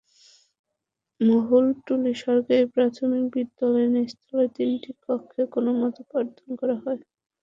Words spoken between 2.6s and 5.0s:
প্রাথমিক বিদ্যালয়ের নিচতলার তিনটি